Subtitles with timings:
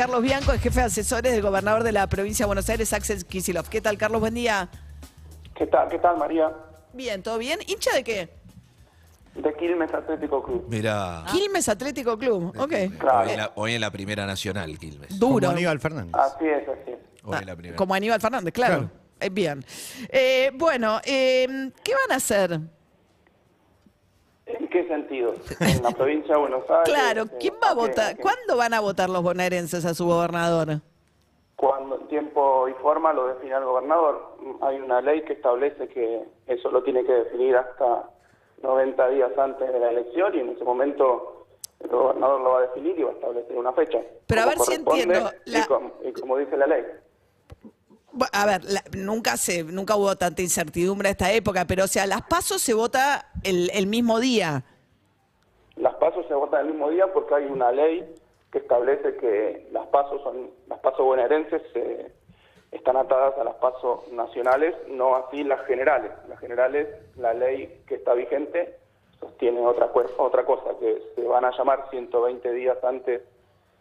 [0.00, 3.22] Carlos Bianco, es jefe de asesores del gobernador de la provincia de Buenos Aires, Axel
[3.26, 3.68] Kicillof.
[3.68, 4.18] ¿Qué tal, Carlos?
[4.18, 4.66] Buen día.
[5.54, 6.50] ¿Qué tal, qué tal María?
[6.94, 7.58] Bien, ¿todo bien?
[7.66, 8.30] ¿Hincha de qué?
[9.34, 10.64] De Quilmes Atlético Club.
[10.70, 12.54] Mira, Quilmes Atlético Club.
[12.56, 12.98] Ok.
[12.98, 13.20] Claro.
[13.20, 15.18] hoy, en la, hoy en la primera nacional, Quilmes.
[15.18, 15.48] Duro.
[15.48, 16.14] Como Aníbal Fernández.
[16.14, 16.98] Así es, así es.
[17.22, 17.76] Hoy en la primera.
[17.76, 18.76] Como Aníbal Fernández, claro.
[18.76, 18.90] Claro.
[19.20, 19.62] Eh, bien.
[20.08, 22.58] Eh, bueno, eh, ¿qué van a hacer?
[24.80, 25.34] ¿En qué sentido?
[25.60, 26.84] En la provincia de Buenos Aires.
[26.84, 28.16] Claro, ¿quién va a votar?
[28.18, 30.80] ¿Cuándo van a votar los bonaerenses a su gobernador?
[31.56, 34.36] Cuando en tiempo y forma lo define el gobernador.
[34.62, 38.08] Hay una ley que establece que eso lo tiene que definir hasta
[38.62, 41.46] 90 días antes de la elección y en ese momento
[41.80, 43.98] el gobernador lo va a definir y va a establecer una fecha.
[44.26, 46.82] Pero a ver si entiendo, Y, la- como, y como dice la ley.
[48.32, 52.06] A ver, la- nunca se, nunca hubo tanta incertidumbre a esta época, pero o sea,
[52.06, 54.64] las pasos se vota el, el mismo día.
[56.10, 58.04] Pasos se votan el mismo día porque hay una ley
[58.50, 62.10] que establece que las pasos son las pasos bonaerenses eh,
[62.72, 66.10] están atadas a las pasos nacionales, no así las generales.
[66.28, 68.74] Las generales, la ley que está vigente
[69.20, 73.22] sostiene otra otra cosa que se van a llamar 120 días antes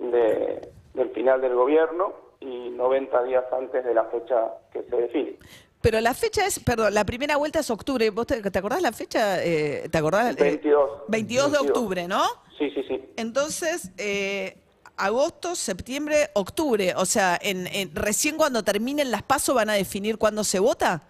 [0.00, 5.36] de- del final del gobierno y 90 días antes de la fecha que se define.
[5.80, 8.10] Pero la fecha es, perdón, la primera vuelta es octubre.
[8.10, 9.42] ¿Vos te, te acordás la fecha?
[9.44, 10.34] Eh, ¿Te acordás?
[10.36, 10.90] Eh, 22.
[11.08, 11.70] 22 de 22.
[11.70, 12.22] octubre, ¿no?
[12.58, 13.12] Sí, sí, sí.
[13.16, 14.56] Entonces, eh,
[14.96, 16.94] agosto, septiembre, octubre.
[16.96, 21.02] O sea, en, en- recién cuando terminen las pasos van a definir cuándo se vota.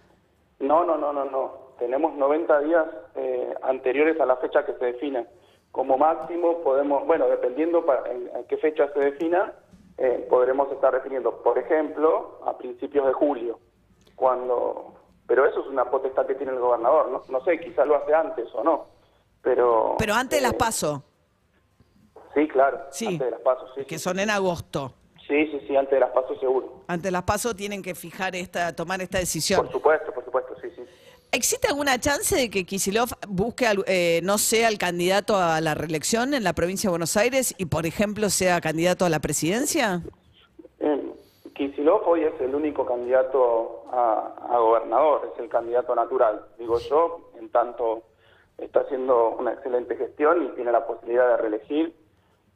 [0.59, 1.67] No, no, no, no, no.
[1.79, 5.25] Tenemos 90 días eh, anteriores a la fecha que se define.
[5.71, 9.53] Como máximo podemos, bueno, dependiendo para, en, en qué fecha se defina,
[9.97, 13.59] eh, podremos estar definiendo, por ejemplo, a principios de julio,
[14.17, 14.93] cuando...
[15.27, 17.23] Pero eso es una potestad que tiene el gobernador, ¿no?
[17.29, 18.87] No sé, quizá lo hace antes o no,
[19.41, 19.95] pero...
[19.97, 21.01] Pero antes de las eh, pasos,
[22.33, 23.07] Sí, claro, Sí.
[23.07, 23.85] antes de las pasos, sí.
[23.85, 24.03] que sí.
[24.03, 24.93] son en agosto.
[25.27, 26.83] Sí, sí, sí, antes de las pasos seguro.
[26.87, 29.61] Antes de las pasos tienen que fijar esta, tomar esta decisión.
[29.61, 30.83] Por supuesto, por supuesto, sí, sí.
[31.31, 36.33] ¿Existe alguna chance de que Kisilov busque, eh, no sea el candidato a la reelección
[36.33, 40.01] en la provincia de Buenos Aires y, por ejemplo, sea candidato a la presidencia?
[41.57, 47.31] Kicillof hoy es el único candidato a, a gobernador, es el candidato natural, digo yo,
[47.35, 48.03] en tanto
[48.59, 51.95] está haciendo una excelente gestión y tiene la posibilidad de reelegir,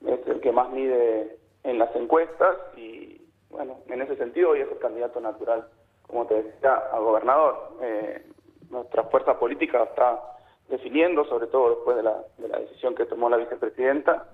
[0.05, 3.19] es el que más mide en las encuestas y,
[3.49, 5.67] bueno, en ese sentido hoy es el candidato natural,
[6.05, 7.69] como te decía, a gobernador.
[7.81, 8.23] Eh,
[8.69, 10.21] nuestra fuerza política está
[10.69, 14.27] definiendo, sobre todo después de la, de la decisión que tomó la vicepresidenta,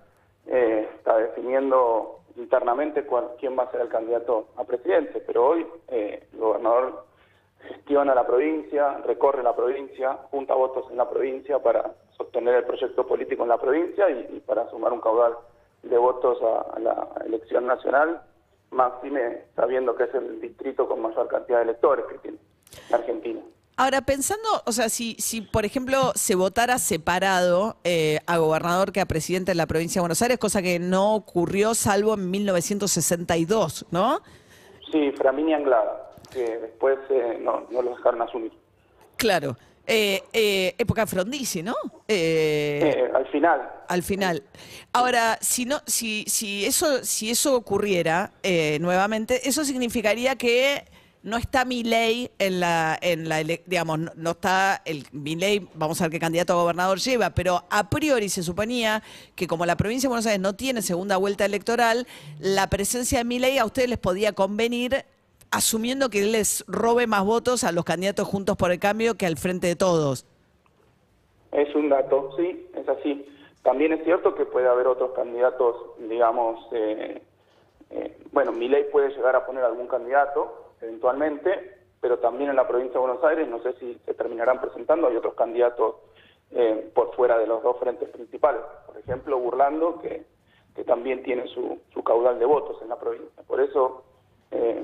[0.46, 5.68] eh, está definiendo internamente cuál- quién va a ser el candidato a presidente, pero hoy
[5.88, 7.06] eh, el gobernador
[7.68, 13.06] gestiona la provincia, recorre la provincia, junta votos en la provincia para sostener el proyecto
[13.06, 15.36] político en la provincia y, para sumar un caudal
[15.84, 18.22] de votos a, la elección nacional,
[18.72, 22.38] máxime sabiendo que es el distrito con mayor cantidad de electores que tiene
[22.90, 23.42] la Argentina.
[23.80, 29.02] Ahora, pensando, o sea, si, si por ejemplo se votara separado eh, a gobernador que
[29.02, 33.86] a presidente de la provincia de Buenos Aires, cosa que no ocurrió salvo en 1962,
[33.92, 34.22] ¿no?
[34.92, 38.52] Sí, Framini Anglada, que después eh, no, no lo dejaron asumir.
[39.16, 39.56] Claro.
[39.90, 41.76] Eh, eh, época Frondizi, ¿no?
[42.10, 44.44] Eh, al final, al final.
[44.92, 48.32] Ahora, si no, si, si eso, si eso ocurriera
[48.82, 50.84] nuevamente, eso significaría que
[51.28, 55.68] no está mi ley en la, en la digamos, no, no está el mi ley,
[55.74, 59.04] vamos a ver qué candidato a gobernador lleva, pero a priori se suponía
[59.36, 62.08] que como la provincia de Buenos Aires no tiene segunda vuelta electoral,
[62.40, 65.04] la presencia de mi ley a ustedes les podía convenir
[65.52, 69.26] asumiendo que él les robe más votos a los candidatos juntos por el cambio que
[69.26, 70.26] al frente de todos.
[71.52, 73.26] Es un dato, sí, es así.
[73.64, 75.76] También es cierto que puede haber otros candidatos,
[76.08, 77.22] digamos, eh,
[77.90, 82.94] eh, bueno, ley puede llegar a poner algún candidato eventualmente, pero también en la provincia
[82.94, 85.96] de Buenos Aires, no sé si se terminarán presentando, hay otros candidatos
[86.52, 88.62] eh, por fuera de los dos frentes principales.
[88.86, 90.24] Por ejemplo, Burlando, que,
[90.76, 93.44] que también tiene su, su caudal de votos en la provincia.
[93.48, 94.04] Por eso
[94.52, 94.82] eh,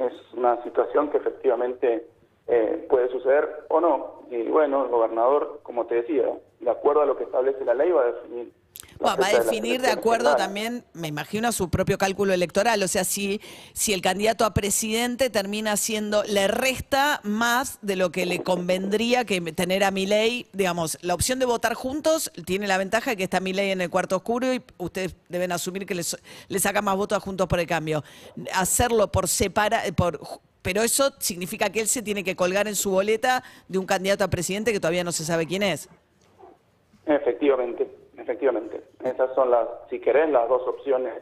[0.00, 2.06] es una situación que efectivamente
[2.46, 4.22] eh, puede suceder o no.
[4.30, 6.24] Y bueno, el gobernador, como te decía,
[6.60, 8.52] de acuerdo a lo que establece la ley, va a definir.
[9.00, 12.82] Bueno, va a definir de acuerdo también, me imagino, a su propio cálculo electoral.
[12.82, 13.40] O sea, si,
[13.72, 19.24] si el candidato a presidente termina siendo, le resta más de lo que le convendría
[19.24, 23.24] que tener a Milei, digamos, la opción de votar juntos tiene la ventaja de que
[23.24, 26.16] está Milei en el cuarto oscuro y ustedes deben asumir que les-
[26.48, 28.02] le saca más votos a Juntos por el Cambio.
[28.52, 30.20] Hacerlo por separa, por
[30.60, 34.24] pero eso significa que él se tiene que colgar en su boleta de un candidato
[34.24, 35.88] a presidente que todavía no se sabe quién es.
[37.06, 38.82] Efectivamente, efectivamente.
[39.04, 41.14] Esas son las, si querés, las dos opciones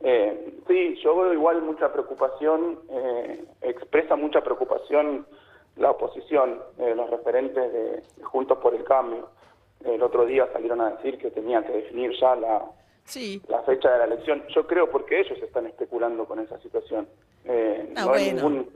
[0.00, 5.26] Eh, sí, yo veo igual mucha preocupación, eh, expresa mucha preocupación
[5.76, 9.28] la oposición, eh, los referentes de Juntos por el Cambio.
[9.84, 12.62] El otro día salieron a decir que tenían que definir ya la,
[13.04, 13.40] Sí.
[13.48, 14.44] la fecha de la elección.
[14.48, 17.08] Yo creo porque ellos están especulando con esa situación.
[17.46, 18.48] Eh, Ah, no hay bueno.
[18.50, 18.70] ningún...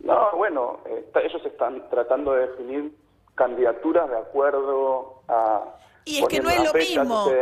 [0.00, 0.78] No, bueno,
[1.22, 2.92] ellos están tratando de definir
[3.34, 5.64] candidaturas de acuerdo a...
[6.04, 7.24] Y es que no es lo fecha, mismo.
[7.28, 7.40] se.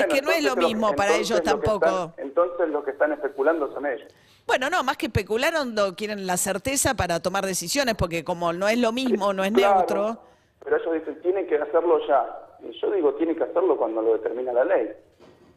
[0.00, 1.86] Es que no es lo mismo para ellos tampoco.
[1.86, 4.12] están- entonces lo que están especulando son ellos.
[4.46, 8.68] Bueno, no, más que especularon, no quieren la certeza para tomar decisiones, porque como no
[8.68, 10.20] es lo mismo, no es Claro, neutro.
[10.62, 12.24] Pero ellos dicen, tienen que hacerlo ya.
[12.68, 14.88] Y yo digo, tienen que hacerlo cuando lo determina la ley.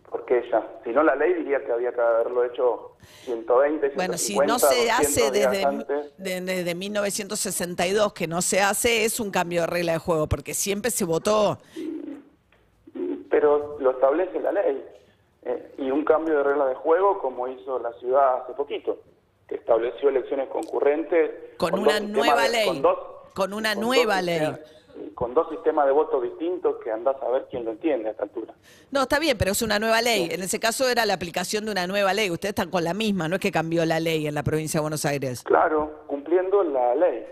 [0.10, 2.94] Porque ya, si no la ley diría que había que haberlo hecho
[3.26, 8.42] 120, Bueno, si 150, no se hace 200 días desde, de- desde 1962, que no
[8.42, 11.60] se hace, es un cambio de regla de juego, porque siempre se votó.
[13.30, 14.84] Pero lo establece la ley.
[15.44, 18.98] Eh, y un cambio de regla de juego como hizo la ciudad hace poquito,
[19.48, 21.32] que estableció elecciones concurrentes.
[21.58, 22.68] Con una nueva de- ley.
[22.68, 22.98] Con, dos,
[23.34, 24.40] Con una con nueva ley.
[24.40, 24.76] sistemas-
[25.16, 28.24] Con dos sistemas de voto distintos que andás a ver quién lo entiende a esta
[28.24, 28.54] altura.
[28.92, 30.28] No, está bien, pero es una nueva ley.
[30.30, 32.30] En ese caso era la aplicación de una nueva ley.
[32.30, 34.82] Ustedes están con la misma, no es que cambió la ley en la provincia de
[34.82, 35.42] Buenos Aires.
[35.44, 37.26] Claro, cumpliendo la ley.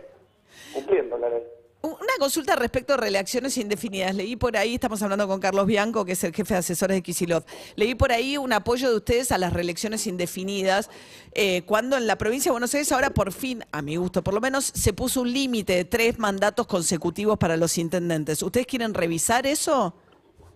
[0.73, 1.43] Cumpliendo la ley.
[1.81, 4.15] Una consulta respecto a reelecciones indefinidas.
[4.15, 7.03] Leí por ahí, estamos hablando con Carlos Bianco, que es el jefe de asesores de
[7.03, 7.43] Kisilov.
[7.75, 10.89] Leí por ahí un apoyo de ustedes a las reelecciones indefinidas,
[11.33, 14.33] eh, cuando en la provincia de Buenos Aires ahora por fin, a mi gusto por
[14.33, 18.41] lo menos, se puso un límite de tres mandatos consecutivos para los intendentes.
[18.41, 19.93] ¿Ustedes quieren revisar eso?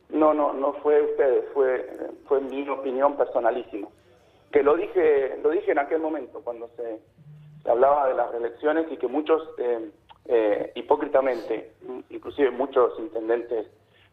[0.09, 1.87] No, no, no fue ustedes, fue,
[2.27, 3.87] fue mi opinión personalísima.
[4.51, 6.99] Que lo dije, lo dije en aquel momento, cuando se,
[7.63, 9.91] se hablaba de las reelecciones y que muchos, eh,
[10.25, 11.73] eh, hipócritamente,
[12.09, 13.67] inclusive muchos intendentes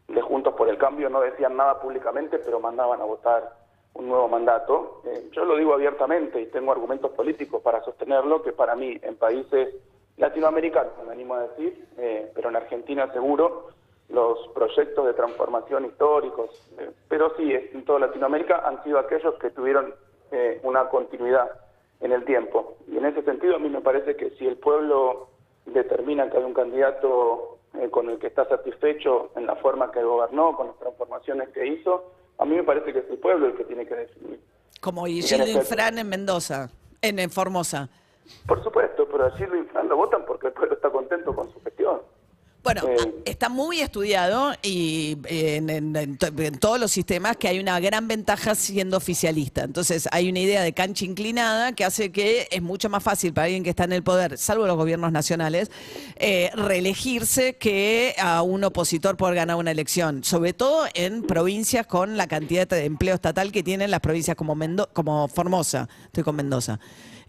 [0.08, 3.52] de Juntos por el Cambio no decían nada públicamente, pero mandaban a votar
[3.94, 5.02] un nuevo mandato.
[5.04, 9.16] Eh, yo lo digo abiertamente y tengo argumentos políticos para sostenerlo, que para mí en
[9.16, 9.74] países
[10.16, 13.68] latinoamericanos, me animo a decir, eh, pero en Argentina seguro,
[14.08, 16.50] los proyectos de transformación históricos,
[17.08, 19.94] pero sí, en toda Latinoamérica han sido aquellos que tuvieron
[20.62, 21.50] una continuidad
[22.00, 22.76] en el tiempo.
[22.90, 25.28] Y en ese sentido a mí me parece que si el pueblo
[25.66, 30.02] determina que hay un candidato eh, con el que está satisfecho en la forma que
[30.02, 33.56] gobernó, con las transformaciones que hizo, a mí me parece que es el pueblo el
[33.56, 34.40] que tiene que definir.
[34.80, 35.46] Como Gildo.
[35.46, 36.70] Infran en Mendoza,
[37.02, 37.88] en, en Formosa.
[38.46, 41.60] Por supuesto, pero allí lo inflan, lo votan porque el pueblo está contento con su
[41.62, 42.00] gestión.
[42.64, 43.14] Bueno, Eh.
[43.24, 47.60] está muy estudiado y eh, en, en- en to- en todos los sistemas que hay
[47.60, 49.62] una gran ventaja siendo oficialista.
[49.62, 53.46] Entonces hay una idea de cancha inclinada que hace que es mucho más fácil para
[53.46, 55.70] alguien que está en el poder, salvo los gobiernos nacionales,
[56.16, 60.22] eh, reelegirse que a un opositor por ganar una elección.
[60.24, 64.54] Sobre todo en provincias con la cantidad de empleo estatal que tienen las provincias como,
[64.56, 65.88] Mendo- como Formosa.
[66.06, 66.78] Estoy con Mendoza.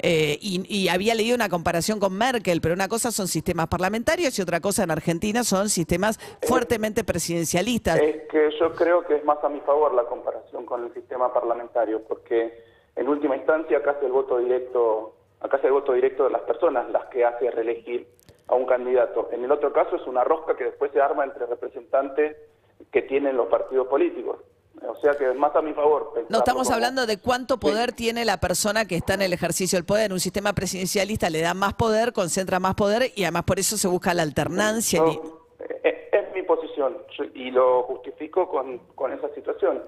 [0.01, 4.37] Eh, y, y había leído una comparación con Merkel, pero una cosa son sistemas parlamentarios
[4.39, 7.99] y otra cosa en Argentina son sistemas fuertemente presidencialistas.
[7.99, 11.33] Es que yo creo que es más a mi favor la comparación con el sistema
[11.33, 12.63] parlamentario, porque
[12.95, 16.89] en última instancia acá el voto directo, acá es el voto directo de las personas
[16.91, 18.07] las que hace reelegir
[18.47, 19.29] a un candidato.
[19.31, 22.37] En el otro caso es una rosca que después se arma entre representantes
[22.91, 24.37] que tienen los partidos políticos.
[24.87, 26.13] O sea que es más a mi favor.
[26.29, 29.85] No estamos hablando de cuánto poder tiene la persona que está en el ejercicio del
[29.85, 30.13] poder.
[30.13, 33.87] Un sistema presidencialista le da más poder, concentra más poder y además por eso se
[33.87, 35.01] busca la alternancia.
[35.01, 35.19] No, y-
[35.83, 36.97] eh, es mi posición
[37.33, 39.81] y lo justifico con, con esa situación.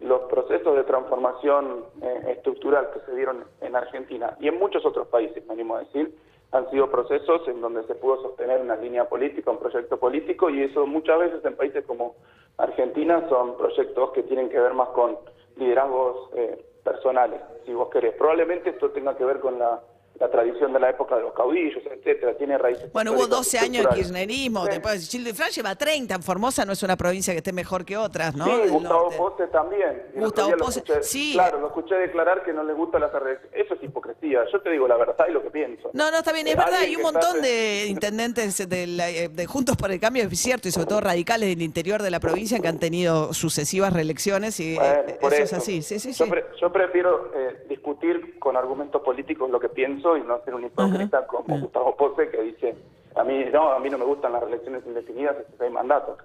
[0.00, 5.08] Los procesos de transformación eh, estructural que se dieron en Argentina y en muchos otros
[5.08, 6.14] países, me animo a decir,
[6.52, 10.62] han sido procesos en donde se pudo sostener una línea política, un proyecto político y
[10.62, 12.14] eso muchas veces en países como
[12.58, 15.16] Argentina son proyectos que tienen que ver más con
[15.56, 18.14] liderazgos eh, personales, si vos querés.
[18.14, 19.80] Probablemente esto tenga que ver con la,
[20.20, 22.92] la tradición de la época de los caudillos, etcétera, tiene raíces.
[22.92, 24.64] Bueno, hubo históricas, 12 años de kirchnerismo.
[24.64, 24.70] Sí.
[24.70, 26.14] Después, Gildo Infran lleva 30.
[26.16, 28.44] En Formosa no es una provincia que esté mejor que otras, ¿no?
[28.46, 29.16] Sí, Del Gustavo norte.
[29.16, 30.02] Posse también.
[30.16, 31.30] Y Gustavo Posse, escuché- sí.
[31.34, 33.38] Claro, lo escuché declarar que no le gusta las redes.
[33.52, 34.40] Eso es hipocresía.
[34.52, 35.90] Yo te digo la verdad y lo que pienso.
[35.92, 39.10] No, no, está bien, es Eh, verdad, hay un montón está- de intendentes de, la-
[39.10, 42.10] eh, de Juntos por el Cambio, es cierto, y sobre todo radicales del interior de
[42.10, 45.98] la provincia que han tenido sucesivas reelecciones y eh, Bueno, por eso, es así, sí,
[45.98, 46.24] sí, sí.
[46.24, 50.54] Yo, pre- yo prefiero eh, discutir con argumentos políticos lo que pienso y no ser
[50.54, 52.74] un hipócrita como Gustavo Posse que dice
[53.16, 56.18] a mí no, a mí no me gustan las reelecciones indefinidas, es que hay mandatos.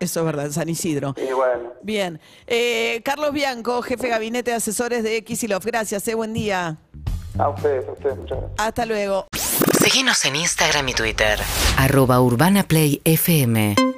[0.00, 1.14] Eso es verdad, en San Isidro.
[1.16, 2.20] Y bueno, Bien.
[2.46, 5.62] Eh, Carlos Bianco, jefe de gabinete de asesores de Xilov.
[5.64, 6.76] Gracias, eh, buen día.
[7.38, 8.60] a ustedes, a ustedes, muchas gracias.
[8.60, 9.26] Hasta luego.
[9.80, 11.38] Síguenos en Instagram y Twitter.
[11.78, 13.95] arroba urbanaplayfm